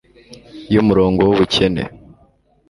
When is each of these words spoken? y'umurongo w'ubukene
y'umurongo 0.73 1.19
w'ubukene 1.27 1.83